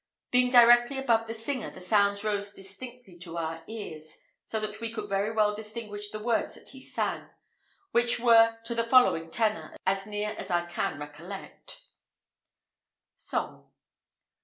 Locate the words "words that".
6.23-6.69